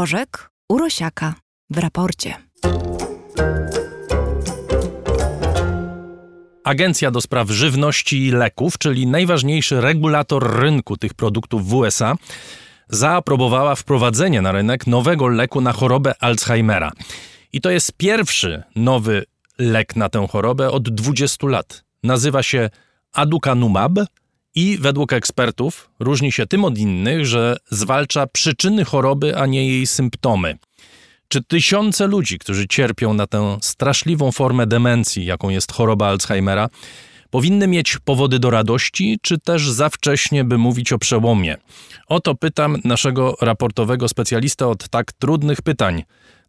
[0.00, 1.34] Rożek Urosiaka
[1.70, 2.34] w raporcie.
[6.64, 12.14] Agencja do Spraw Żywności i Leków, czyli najważniejszy regulator rynku tych produktów w USA,
[12.88, 16.92] zaaprobowała wprowadzenie na rynek nowego leku na chorobę Alzheimera.
[17.52, 19.24] I to jest pierwszy nowy
[19.58, 21.84] lek na tę chorobę od 20 lat.
[22.02, 22.70] Nazywa się
[23.12, 23.92] aducanumab
[24.54, 29.86] i według ekspertów różni się tym od innych, że zwalcza przyczyny choroby, a nie jej
[29.86, 30.58] symptomy.
[31.28, 36.68] Czy tysiące ludzi, którzy cierpią na tę straszliwą formę demencji, jaką jest choroba Alzheimera,
[37.30, 41.56] powinny mieć powody do radości, czy też za wcześnie, by mówić o przełomie?
[42.06, 46.02] Oto pytam naszego raportowego specjalista od tak trudnych pytań.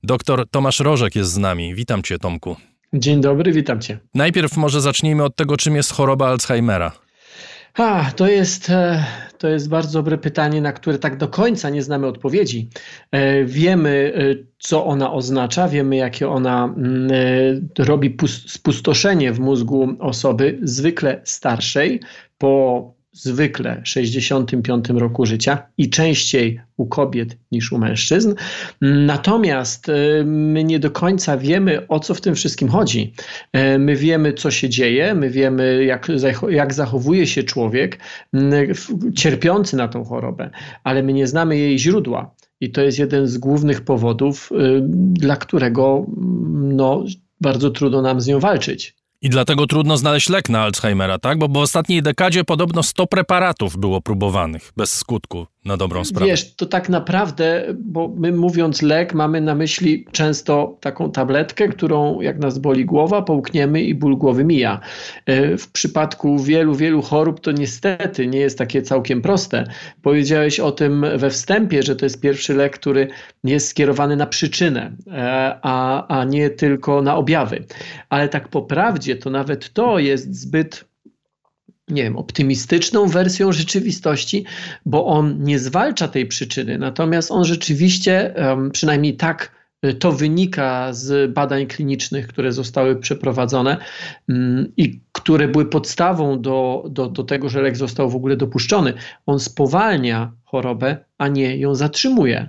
[0.03, 1.75] Doktor Tomasz Rożek jest z nami.
[1.75, 2.55] Witam cię, Tomku.
[2.93, 3.99] Dzień dobry, witam cię.
[4.13, 6.91] Najpierw może zacznijmy od tego, czym jest choroba Alzheimera.
[7.73, 9.05] A, to jest, e,
[9.37, 12.69] to jest bardzo dobre pytanie, na które tak do końca nie znamy odpowiedzi.
[13.11, 14.21] E, wiemy, e,
[14.59, 17.09] co ona oznacza, wiemy, jakie ona mm,
[17.79, 21.99] robi spustoszenie w mózgu osoby zwykle starszej
[22.37, 28.33] po zwykle 65 roku życia i częściej u kobiet niż u mężczyzn.
[28.81, 33.13] Natomiast y, my nie do końca wiemy, o co w tym wszystkim chodzi.
[33.75, 36.07] Y, my wiemy, co się dzieje, my wiemy, jak,
[36.49, 37.99] jak zachowuje się człowiek
[38.35, 38.73] y,
[39.15, 40.49] cierpiący na tą chorobę,
[40.83, 42.35] ale my nie znamy jej źródła.
[42.59, 44.49] I to jest jeden z głównych powodów,
[44.91, 46.05] dla którego
[46.51, 47.05] no,
[47.41, 49.00] bardzo trudno nam z nią walczyć.
[49.23, 51.37] I dlatego trudno znaleźć lek na Alzheimera, tak?
[51.37, 56.25] Bo w ostatniej dekadzie podobno 100 preparatów było próbowanych bez skutku na dobrą sprawę.
[56.25, 62.21] Wiesz, to tak naprawdę, bo my mówiąc lek, mamy na myśli często taką tabletkę, którą
[62.21, 64.79] jak nas boli głowa, połkniemy i ból głowy mija.
[65.25, 69.63] E, w przypadku wielu, wielu chorób to niestety nie jest takie całkiem proste.
[70.01, 73.07] Powiedziałeś o tym we wstępie, że to jest pierwszy lek, który
[73.43, 77.65] jest skierowany na przyczynę, e, a, a nie tylko na objawy.
[78.09, 80.90] Ale tak po prawdzie, to nawet to jest zbyt
[81.91, 84.45] nie wiem, optymistyczną wersją rzeczywistości,
[84.85, 88.33] bo on nie zwalcza tej przyczyny, natomiast on rzeczywiście,
[88.73, 89.51] przynajmniej tak
[89.85, 93.77] y, to wynika z badań klinicznych, które zostały przeprowadzone
[94.29, 98.93] mm, i które były podstawą do, do, do tego, że lek został w ogóle dopuszczony.
[99.25, 102.47] On spowalnia chorobę, a nie ją zatrzymuje.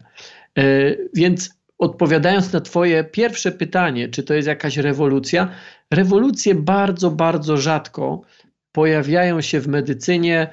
[0.58, 5.48] Y, więc odpowiadając na Twoje pierwsze pytanie, czy to jest jakaś rewolucja,
[5.90, 8.22] rewolucje bardzo, bardzo rzadko
[8.72, 10.52] pojawiają się w medycynie,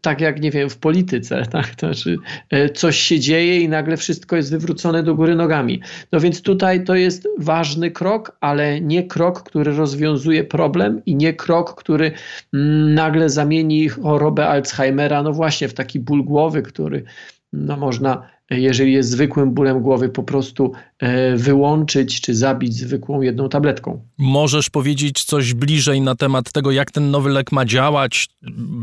[0.00, 1.74] tak jak nie wiem, w polityce, tak?
[1.74, 2.16] To znaczy,
[2.50, 5.80] e, coś się dzieje i nagle wszystko jest wywrócone do góry nogami.
[6.12, 11.34] No więc tutaj to jest ważny krok, ale nie krok, który rozwiązuje problem i nie
[11.34, 12.12] krok, który
[12.54, 17.04] mm, nagle zamieni chorobę Alzheimera, no właśnie w taki ból głowy, który
[17.52, 23.48] no można jeżeli jest zwykłym bólem głowy, po prostu e, wyłączyć czy zabić zwykłą jedną
[23.48, 24.04] tabletką.
[24.18, 28.28] Możesz powiedzieć coś bliżej na temat tego, jak ten nowy lek ma działać?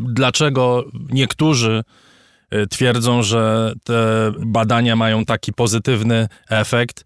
[0.09, 0.72] Dlaczego
[1.09, 1.83] niektórzy
[2.49, 7.05] e, twierdzą, że te badania mają taki pozytywny efekt?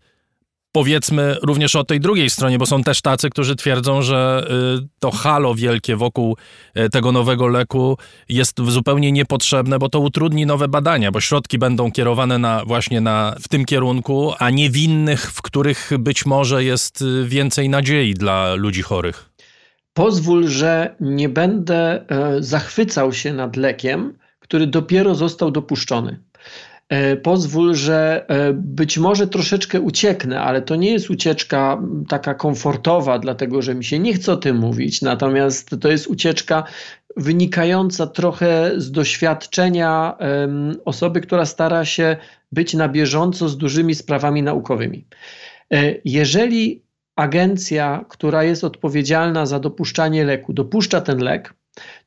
[0.77, 4.47] powiedzmy również o tej drugiej stronie, bo są też tacy, którzy twierdzą, że
[4.83, 6.37] y, to halo wielkie wokół
[6.77, 7.97] y, tego nowego leku
[8.29, 13.35] jest zupełnie niepotrzebne, bo to utrudni nowe badania, bo środki będą kierowane na, właśnie na,
[13.41, 18.13] w tym kierunku, a nie w innych, w których być może jest y, więcej nadziei
[18.13, 19.26] dla ludzi chorych.
[19.97, 26.19] Pozwól, że nie będę e, zachwycał się nad lekiem, który dopiero został dopuszczony.
[26.89, 33.19] E, pozwól, że e, być może troszeczkę ucieknę, ale to nie jest ucieczka taka komfortowa,
[33.19, 35.01] dlatego że mi się nie chce o tym mówić.
[35.01, 36.63] Natomiast to jest ucieczka
[37.15, 40.17] wynikająca trochę z doświadczenia
[40.85, 42.17] osoby, która stara się
[42.51, 45.05] być na bieżąco z dużymi sprawami naukowymi.
[46.05, 46.86] Jeżeli
[47.19, 51.53] agencja, która jest odpowiedzialna za dopuszczanie leku, dopuszcza ten lek,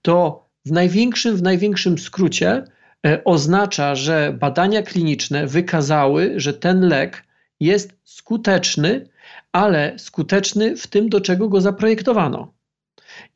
[0.03, 2.65] to w największym, w największym skrócie
[3.07, 7.25] E, oznacza, że badania kliniczne wykazały, że ten lek
[7.61, 9.09] jest skuteczny,
[9.53, 12.53] ale skuteczny w tym, do czego go zaprojektowano.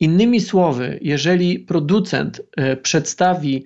[0.01, 3.65] Innymi słowy, jeżeli producent e, przedstawi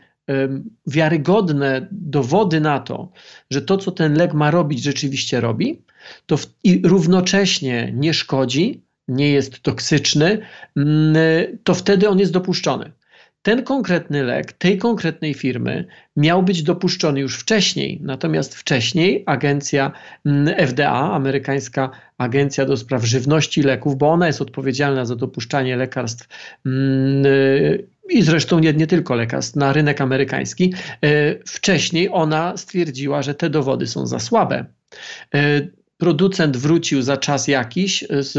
[0.87, 3.13] wiarygodne dowody na to,
[3.51, 5.83] że to, co ten lek ma robić, rzeczywiście robi,
[6.27, 10.39] to w, i równocześnie nie szkodzi, nie jest toksyczny,
[10.77, 11.17] mm,
[11.65, 12.93] to wtedy on jest dopuszczony
[13.43, 15.85] ten konkretny lek tej konkretnej firmy
[16.17, 19.93] miał być dopuszczony już wcześniej, natomiast wcześniej agencja
[20.27, 25.77] mm, FDA, amerykańska agencja do spraw żywności i leków, bo ona jest odpowiedzialna za dopuszczanie
[25.77, 26.29] lekarstw
[26.67, 27.25] mm,
[28.11, 30.75] i zresztą nie, nie tylko lekarstw, na rynek amerykański.
[31.03, 34.65] E, wcześniej ona stwierdziła, że te dowody są za słabe.
[35.97, 38.35] producent wrócił za czas jakiś z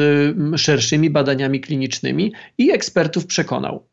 [0.62, 3.89] szerszymi badaniami klinicznymi i ekspertów przekonał.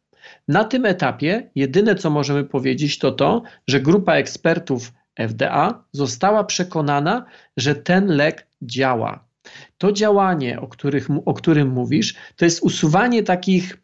[0.48, 4.93] Na tym etapie jedyne co możemy powiedzieć to to, że grupa ekspertów
[5.28, 7.26] FDA została przekonana,
[7.56, 9.25] że ten lek działa.
[9.78, 13.78] To działanie, o, których, o którym mówisz, to jest usuwanie takich,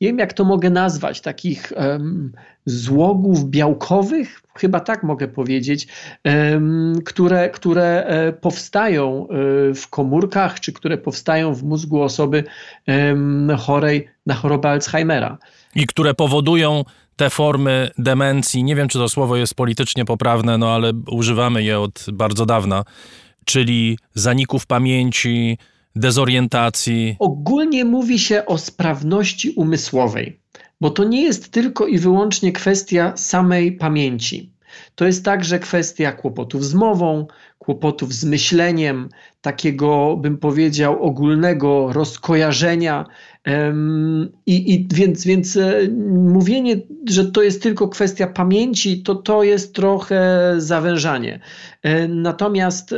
[0.00, 2.32] nie wiem jak to mogę nazwać, takich um,
[2.66, 5.88] złogów białkowych, chyba tak mogę powiedzieć,
[6.24, 12.44] um, które, które e, powstają e, w komórkach, czy które powstają w mózgu osoby
[12.86, 15.38] um, chorej na chorobę Alzheimera.
[15.74, 16.84] I które powodują
[17.16, 21.80] te formy demencji, nie wiem czy to słowo jest politycznie poprawne, no ale używamy je
[21.80, 22.84] od bardzo dawna,
[23.44, 25.58] czyli zaników pamięci,
[25.96, 27.16] dezorientacji.
[27.18, 30.40] Ogólnie mówi się o sprawności umysłowej,
[30.80, 34.52] bo to nie jest tylko i wyłącznie kwestia samej pamięci.
[34.94, 37.26] To jest także kwestia kłopotów z mową,
[37.62, 39.08] kłopotów z myśleniem,
[39.40, 43.06] takiego bym powiedział ogólnego rozkojarzenia.
[44.46, 46.76] I, i więc, więc e, mówienie,
[47.08, 51.40] że to jest tylko kwestia pamięci, to to jest trochę zawężanie.
[51.82, 52.94] E, natomiast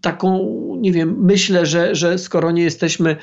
[0.00, 3.16] taką, nie wiem, myślę, że, że skoro nie jesteśmy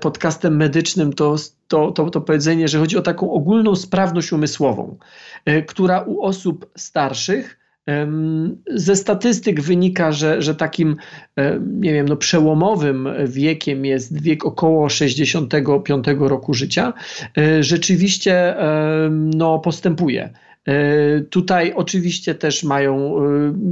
[0.00, 1.36] podcastem medycznym, to,
[1.68, 4.96] to, to, to powiedzenie, że chodzi o taką ogólną sprawność umysłową,
[5.44, 7.63] e, która u osób starszych
[8.66, 10.96] ze statystyk wynika, że, że takim,
[11.60, 16.92] nie wiem, no przełomowym wiekiem jest wiek około 65 roku życia.
[17.38, 18.54] E, rzeczywiście
[19.10, 20.30] no, postępuje.
[20.68, 23.22] E, tutaj oczywiście też mają e,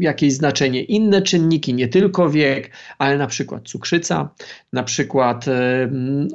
[0.00, 4.28] jakieś znaczenie inne czynniki, nie tylko wiek, ale na przykład cukrzyca,
[4.72, 5.46] na przykład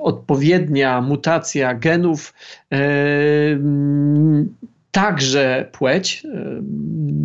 [0.01, 2.33] odpowiednia mutacja genów
[4.97, 6.23] także płeć.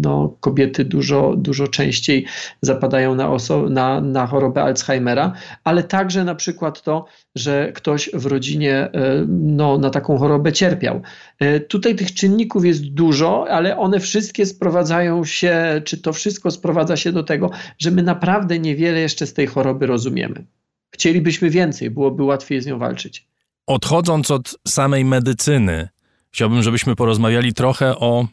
[0.02, 2.26] No, kobiety dużo, dużo częściej
[2.62, 5.32] zapadają na, oso- na, na chorobę Alzheimera,
[5.64, 7.04] ale także na przykład to,
[7.34, 11.02] że ktoś w rodzinie e, no, na taką chorobę cierpiał.
[11.38, 16.96] E, tutaj tych czynników jest dużo, ale one wszystkie sprowadzają się, czy to wszystko sprowadza
[16.96, 20.44] się do tego, że my naprawdę niewiele jeszcze z tej choroby rozumiemy.
[20.90, 23.26] Chcielibyśmy więcej, byłoby łatwiej z nią walczyć.
[23.66, 25.88] Odchodząc od samej medycyny,
[26.32, 28.26] Chciałbym, żebyśmy porozmawiali trochę o,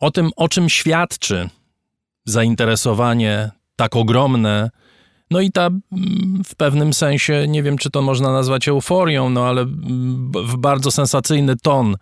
[0.00, 1.48] o tym, o czym świadczy
[2.24, 4.70] zainteresowanie tak ogromne,
[5.30, 9.46] no i ta mm, w pewnym sensie, nie wiem czy to można nazwać euforią, no
[9.46, 11.96] ale mm, w bardzo sensacyjny ton,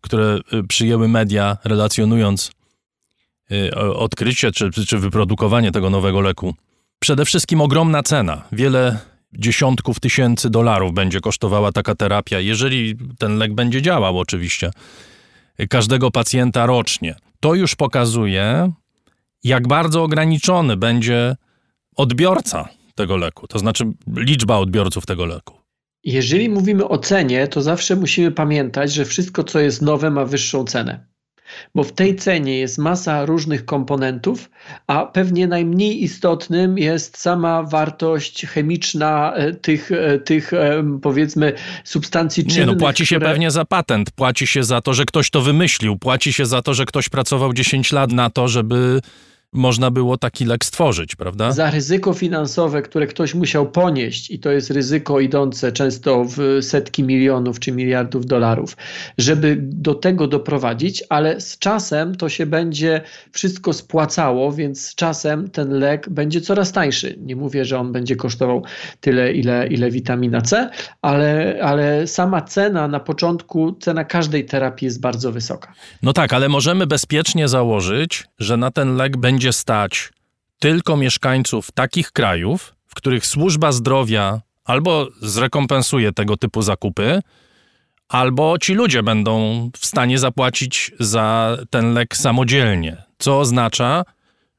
[0.00, 2.52] które y, przyjęły media, relacjonując
[3.52, 6.54] y, odkrycie czy, czy wyprodukowanie tego nowego leku.
[6.98, 8.42] Przede wszystkim ogromna cena.
[8.52, 8.98] Wiele
[9.32, 14.70] dziesiątków tysięcy dolarów będzie kosztowała taka terapia, jeżeli ten lek będzie działał oczywiście,
[15.70, 17.14] każdego pacjenta rocznie.
[17.40, 18.72] To już pokazuje,
[19.44, 21.36] jak bardzo ograniczony będzie
[21.96, 23.84] odbiorca tego leku, to znaczy
[24.16, 25.54] liczba odbiorców tego leku.
[26.04, 30.64] Jeżeli mówimy o cenie, to zawsze musimy pamiętać, że wszystko, co jest nowe, ma wyższą
[30.64, 31.06] cenę
[31.74, 34.50] bo w tej cenie jest masa różnych komponentów,
[34.86, 41.52] a pewnie najmniej istotnym jest sama wartość chemiczna e, tych, e, tych e, powiedzmy
[41.84, 42.58] substancji czynnych.
[42.58, 43.30] Nie, no płaci się które...
[43.30, 46.74] pewnie za patent, płaci się za to, że ktoś to wymyślił, płaci się za to,
[46.74, 49.00] że ktoś pracował 10 lat na to, żeby
[49.52, 51.52] można było taki lek stworzyć, prawda?
[51.52, 57.04] Za ryzyko finansowe, które ktoś musiał ponieść, i to jest ryzyko idące często w setki
[57.04, 58.76] milionów czy miliardów dolarów,
[59.18, 63.00] żeby do tego doprowadzić, ale z czasem to się będzie
[63.32, 67.18] wszystko spłacało, więc z czasem ten lek będzie coraz tańszy.
[67.18, 68.62] Nie mówię, że on będzie kosztował
[69.00, 70.70] tyle, ile, ile witamina C,
[71.02, 75.72] ale, ale sama cena na początku, cena każdej terapii jest bardzo wysoka.
[76.02, 80.12] No tak, ale możemy bezpiecznie założyć, że na ten lek będzie będzie stać
[80.58, 87.20] tylko mieszkańców takich krajów, w których służba zdrowia albo zrekompensuje tego typu zakupy,
[88.08, 94.04] albo ci ludzie będą w stanie zapłacić za ten lek samodzielnie, co oznacza,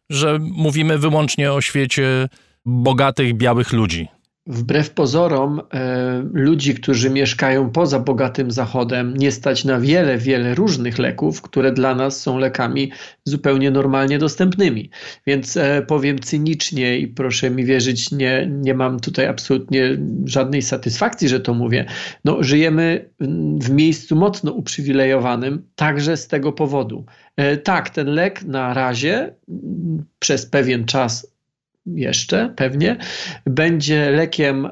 [0.09, 2.29] że mówimy wyłącznie o świecie
[2.65, 4.07] bogatych, białych ludzi
[4.49, 10.99] wbrew pozorom e, ludzi, którzy mieszkają poza bogatym zachodem, nie stać na wiele, wiele różnych
[10.99, 12.91] leków, które dla nas są lekami
[13.23, 14.89] zupełnie normalnie dostępnymi.
[15.27, 21.29] Więc e, powiem cynicznie i proszę mi wierzyć, nie, nie mam tutaj absolutnie żadnej satysfakcji,
[21.29, 21.85] że to mówię.
[22.25, 23.09] No, żyjemy
[23.61, 27.05] w miejscu mocno uprzywilejowanym, także z tego powodu.
[27.37, 29.35] E, tak, ten lek na razie
[30.19, 31.38] przez pewien czas
[31.95, 32.97] jeszcze pewnie,
[33.45, 34.71] będzie lekiem e,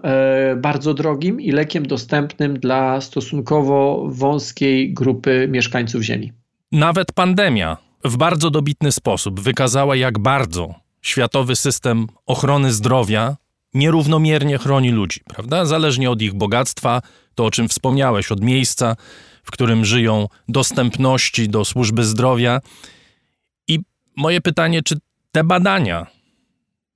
[0.55, 6.31] bardzo drogim i lekiem dostępnym dla stosunkowo wąskiej grupy mieszkańców Ziemi.
[6.71, 13.37] Nawet pandemia w bardzo dobitny sposób wykazała, jak bardzo światowy system ochrony zdrowia
[13.73, 15.65] nierównomiernie chroni ludzi, prawda?
[15.65, 17.01] Zależnie od ich bogactwa,
[17.35, 18.95] to o czym wspomniałeś, od miejsca,
[19.43, 22.59] w którym żyją, dostępności do służby zdrowia.
[23.67, 23.79] I
[24.15, 24.97] moje pytanie, czy
[25.31, 26.16] te badania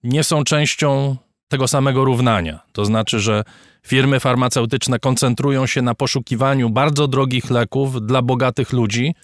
[0.04, 1.18] nie są częścią
[1.48, 2.60] tego samego równania?
[2.72, 3.44] To znaczy, że
[3.88, 9.16] firmy farmaceutyczne koncentrują się na poszukiwaniu bardzo drogich leków dla bogatych ludzi,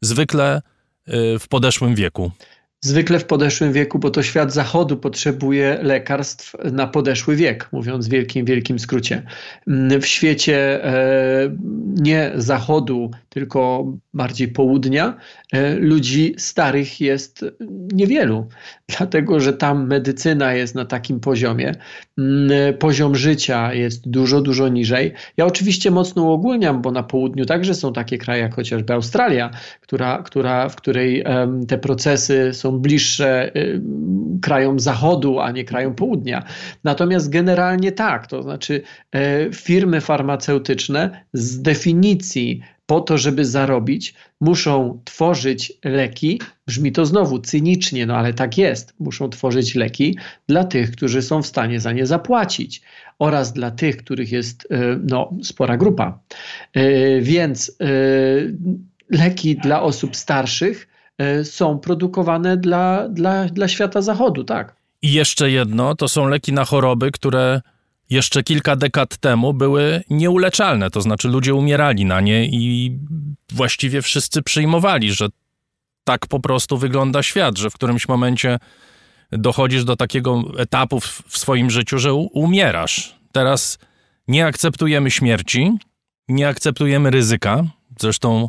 [0.00, 0.62] zwykle
[1.08, 2.30] y, w podeszłym wieku
[2.84, 8.10] zwykle w podeszłym wieku, bo to świat zachodu potrzebuje lekarstw na podeszły wiek, mówiąc w
[8.10, 9.22] wielkim, wielkim skrócie.
[10.00, 11.56] W świecie e,
[11.94, 15.16] nie zachodu, tylko bardziej południa,
[15.52, 17.44] e, ludzi starych jest
[17.92, 18.48] niewielu,
[18.98, 21.72] dlatego że tam medycyna jest na takim poziomie,
[22.78, 25.12] poziom życia jest dużo, dużo niżej.
[25.36, 30.22] Ja oczywiście mocno uogólniam, bo na południu także są takie kraje jak chociażby Australia, która,
[30.22, 31.24] która, w której
[31.68, 33.80] te procesy są bliższe y,
[34.42, 36.42] krajom zachodu, a nie krajom południa.
[36.84, 45.00] Natomiast generalnie tak, to znaczy e, firmy farmaceutyczne z definicji po to, żeby zarobić, muszą
[45.04, 46.40] tworzyć leki.
[46.66, 48.94] Brzmi to znowu cynicznie, no ale tak jest.
[48.98, 52.82] Muszą tworzyć leki dla tych, którzy są w stanie za nie zapłacić
[53.18, 56.18] oraz dla tych, których jest e, no, spora grupa.
[56.72, 57.76] E, więc
[59.10, 60.91] leki dla osób starszych
[61.44, 64.76] są produkowane dla, dla, dla świata zachodu, tak.
[65.02, 67.60] I jeszcze jedno, to są leki na choroby, które
[68.10, 72.98] jeszcze kilka dekad temu były nieuleczalne, to znaczy ludzie umierali na nie i
[73.52, 75.28] właściwie wszyscy przyjmowali, że
[76.04, 78.58] tak po prostu wygląda świat, że w którymś momencie
[79.32, 83.14] dochodzisz do takiego etapu w, w swoim życiu, że umierasz.
[83.32, 83.78] Teraz
[84.28, 85.72] nie akceptujemy śmierci,
[86.28, 87.64] nie akceptujemy ryzyka.
[88.00, 88.48] Zresztą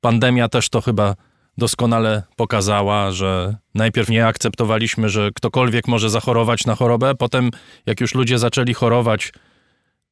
[0.00, 1.14] pandemia też to chyba
[1.58, 7.50] doskonale pokazała, że najpierw nie akceptowaliśmy, że ktokolwiek może zachorować na chorobę, potem
[7.86, 9.32] jak już ludzie zaczęli chorować,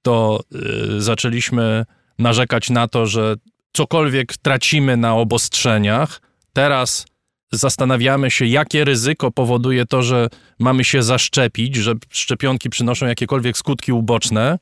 [0.03, 1.85] to yy, zaczęliśmy
[2.19, 3.35] narzekać na to, że
[3.73, 6.21] cokolwiek tracimy na obostrzeniach.
[6.53, 7.07] Teraz
[7.53, 13.93] zastanawiamy się, jakie ryzyko powoduje to, że mamy się zaszczepić, że szczepionki przynoszą jakiekolwiek skutki
[13.93, 14.59] uboczne.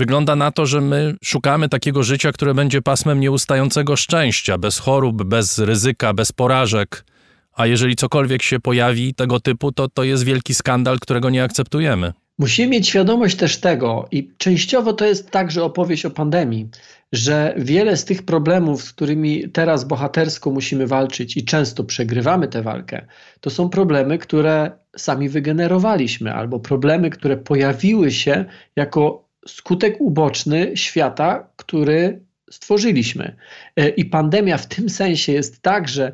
[0.00, 5.24] Wygląda na to, że my szukamy takiego życia, które będzie pasmem nieustającego szczęścia, bez chorób,
[5.24, 7.04] bez ryzyka, bez porażek.
[7.52, 12.12] A jeżeli cokolwiek się pojawi tego typu, to to jest wielki skandal, którego nie akceptujemy.
[12.38, 16.68] Musimy mieć świadomość też tego, i częściowo to jest także opowieść o pandemii,
[17.12, 22.62] że wiele z tych problemów, z którymi teraz bohatersko musimy walczyć i często przegrywamy tę
[22.62, 23.06] walkę,
[23.40, 28.44] to są problemy, które sami wygenerowaliśmy, albo problemy, które pojawiły się
[28.76, 32.20] jako skutek uboczny świata, który
[32.50, 33.36] stworzyliśmy.
[33.76, 36.12] E, I pandemia w tym sensie jest także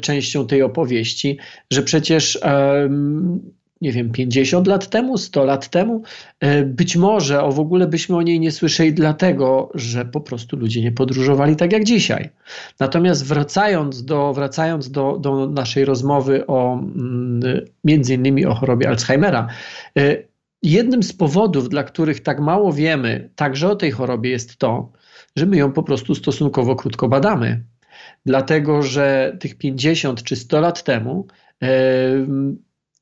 [0.00, 1.38] częścią tej opowieści,
[1.70, 2.38] że przecież
[3.82, 6.02] nie wiem, 50 lat temu, 100 lat temu,
[6.40, 10.56] e, być może o w ogóle byśmy o niej nie słyszeli, dlatego że po prostu
[10.56, 12.30] ludzie nie podróżowali tak jak dzisiaj.
[12.80, 16.82] Natomiast wracając do, wracając do, do naszej rozmowy o
[17.84, 19.48] między innymi o chorobie Alzheimera,
[19.98, 20.31] e,
[20.62, 24.92] Jednym z powodów, dla których tak mało wiemy także o tej chorobie, jest to,
[25.36, 27.64] że my ją po prostu stosunkowo krótko badamy.
[28.26, 31.26] Dlatego, że tych 50 czy 100 lat temu,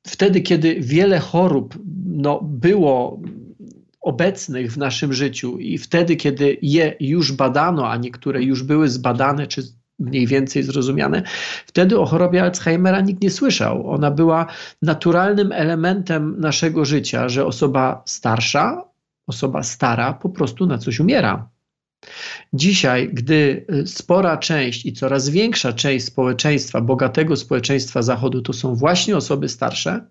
[0.07, 3.21] wtedy, kiedy wiele chorób no, było
[4.01, 9.47] obecnych w naszym życiu i wtedy, kiedy je już badano, a niektóre już były zbadane
[9.47, 9.63] czy
[10.01, 11.23] mniej więcej zrozumiane.
[11.65, 13.89] Wtedy o chorobie Alzheimera nikt nie słyszał.
[13.91, 14.45] Ona była
[14.81, 18.83] naturalnym elementem naszego życia, że osoba starsza,
[19.27, 21.49] osoba stara po prostu na coś umiera.
[22.53, 28.75] Dzisiaj, gdy y, spora część i coraz większa część społeczeństwa, bogatego społeczeństwa Zachodu to są
[28.75, 30.05] właśnie osoby starsze,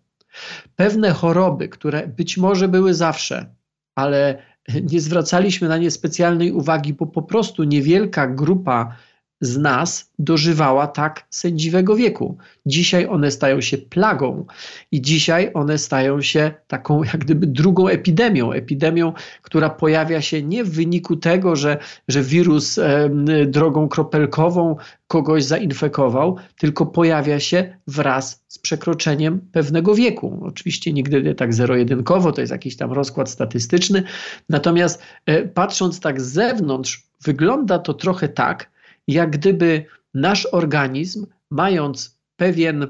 [0.77, 3.55] pewne choroby, które być może były zawsze,
[3.95, 4.43] ale
[4.83, 8.97] nie zwracaliśmy na nie specjalnej uwagi, bo po prostu niewielka grupa
[9.41, 12.39] z nas dożywała tak sędziwego wieku.
[12.67, 14.47] Dzisiaj one stają się plagą
[14.93, 18.53] i dzisiaj one stają się taką jak gdyby drugą epidemią.
[18.53, 21.79] Epidemią, która pojawia się nie w wyniku tego, że,
[22.09, 23.11] że wirus e,
[23.47, 30.41] drogą kropelkową kogoś zainfekował, tylko pojawia się wraz z przekroczeniem pewnego wieku.
[30.43, 34.03] Oczywiście nigdy nie tak zero-jedynkowo, to jest jakiś tam rozkład statystyczny.
[34.49, 38.70] Natomiast e, patrząc tak z zewnątrz, wygląda to trochę tak,
[39.13, 42.87] jak gdyby nasz organizm, mając pewien,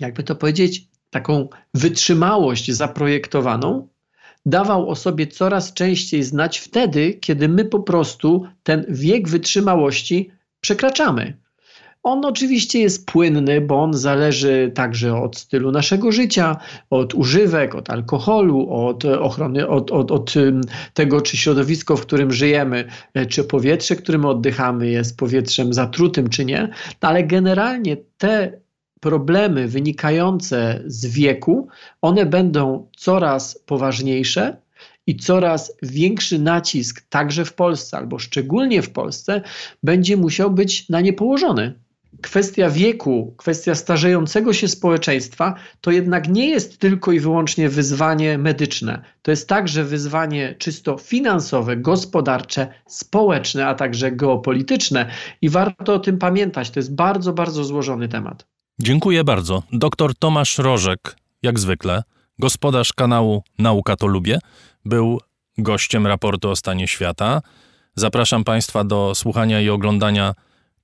[0.00, 3.88] jakby to powiedzieć, taką wytrzymałość zaprojektowaną,
[4.46, 11.43] dawał o sobie coraz częściej znać wtedy, kiedy my po prostu ten wiek wytrzymałości przekraczamy.
[12.04, 16.56] On oczywiście jest płynny, bo on zależy także od stylu naszego życia,
[16.90, 20.34] od używek, od alkoholu, od ochrony, od, od, od
[20.94, 22.84] tego, czy środowisko, w którym żyjemy,
[23.14, 26.68] e, czy powietrze, którym oddychamy, jest powietrzem zatrutym, czy nie.
[27.02, 28.60] No, ale generalnie te
[29.00, 31.68] problemy wynikające z wieku,
[32.02, 34.56] one będą coraz poważniejsze
[35.06, 39.42] i coraz większy nacisk, także w Polsce, albo szczególnie w Polsce,
[39.82, 41.83] będzie musiał być na nie położony.
[42.22, 49.02] Kwestia wieku, kwestia starzejącego się społeczeństwa to jednak nie jest tylko i wyłącznie wyzwanie medyczne.
[49.22, 55.10] To jest także wyzwanie czysto finansowe, gospodarcze, społeczne, a także geopolityczne
[55.42, 56.70] i warto o tym pamiętać.
[56.70, 58.46] To jest bardzo, bardzo złożony temat.
[58.78, 59.62] Dziękuję bardzo.
[59.72, 62.02] Doktor Tomasz Rożek, jak zwykle,
[62.38, 64.38] gospodarz kanału Nauka to Lubię,
[64.84, 65.20] był
[65.58, 67.42] gościem raportu o stanie świata.
[67.94, 70.34] Zapraszam Państwa do słuchania i oglądania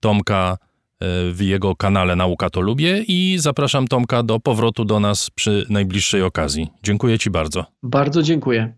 [0.00, 0.58] Tomka
[1.33, 6.23] w jego kanale Nauka to Lubię i zapraszam Tomka do powrotu do nas przy najbliższej
[6.23, 6.69] okazji.
[6.83, 7.64] Dziękuję Ci bardzo.
[7.83, 8.75] Bardzo dziękuję.